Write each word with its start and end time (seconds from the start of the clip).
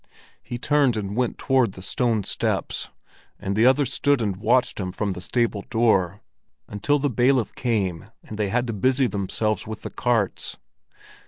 He 0.41 0.57
turned 0.57 0.97
and 0.97 1.15
went 1.15 1.37
toward 1.37 1.73
the 1.73 1.83
stone 1.83 2.23
steps, 2.23 2.89
and 3.39 3.55
the 3.55 3.67
others 3.67 3.93
stood 3.93 4.19
and 4.19 4.35
watched 4.35 4.79
him 4.79 4.91
from 4.91 5.11
the 5.11 5.21
stable 5.21 5.63
door, 5.69 6.21
until 6.67 6.97
the 6.97 7.07
bailiff 7.07 7.53
came 7.53 8.09
and 8.23 8.35
they 8.35 8.49
had 8.49 8.65
to 8.65 8.73
busy 8.73 9.05
themselves 9.05 9.67
with 9.67 9.81
the 9.83 9.91
carts. 9.91 10.57